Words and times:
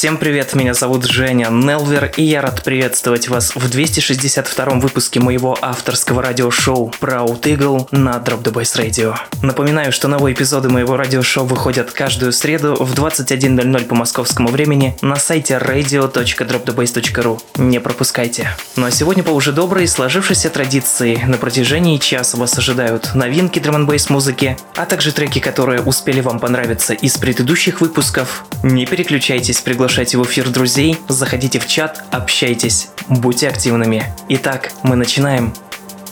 Всем 0.00 0.16
привет, 0.16 0.54
меня 0.54 0.72
зовут 0.72 1.04
Женя 1.04 1.48
Нелвер, 1.50 2.10
и 2.16 2.22
я 2.22 2.40
рад 2.40 2.62
приветствовать 2.64 3.28
вас 3.28 3.54
в 3.54 3.68
262 3.68 4.64
выпуске 4.76 5.20
моего 5.20 5.58
авторского 5.60 6.22
радиошоу 6.22 6.90
Proud 7.02 7.42
Eagle 7.42 7.86
на 7.90 8.12
Drop 8.12 8.42
the 8.42 8.50
Bass 8.50 8.80
Radio. 8.80 9.14
Напоминаю, 9.42 9.92
что 9.92 10.08
новые 10.08 10.34
эпизоды 10.34 10.70
моего 10.70 10.96
радиошоу 10.96 11.44
выходят 11.44 11.90
каждую 11.90 12.32
среду 12.32 12.76
в 12.76 12.94
21.00 12.94 13.84
по 13.84 13.94
московскому 13.94 14.48
времени 14.48 14.96
на 15.02 15.16
сайте 15.16 15.60
radio.dropthebase.ru. 15.62 17.38
Не 17.58 17.78
пропускайте. 17.78 18.56
Ну 18.76 18.86
а 18.86 18.90
сегодня 18.90 19.22
по 19.22 19.32
уже 19.32 19.52
доброй 19.52 19.86
сложившейся 19.86 20.48
традиции 20.48 21.16
на 21.26 21.36
протяжении 21.36 21.98
часа 21.98 22.38
вас 22.38 22.56
ожидают 22.56 23.14
новинки 23.14 23.58
драм 23.58 23.86
н 23.86 24.00
музыки, 24.08 24.56
а 24.76 24.86
также 24.86 25.12
треки, 25.12 25.40
которые 25.40 25.82
успели 25.82 26.22
вам 26.22 26.38
понравиться 26.38 26.94
из 26.94 27.18
предыдущих 27.18 27.82
выпусков. 27.82 28.44
Не 28.62 28.86
переключайтесь, 28.86 29.60
приглашайте 29.60 29.89
приглашайте 29.90 30.18
в 30.18 30.22
эфир 30.22 30.48
друзей, 30.50 30.96
заходите 31.08 31.58
в 31.58 31.66
чат, 31.66 32.04
общайтесь, 32.12 32.90
будьте 33.08 33.48
активными. 33.48 34.04
Итак, 34.28 34.70
мы 34.84 34.94
начинаем. 34.94 35.52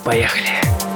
Поехали. 0.03 0.88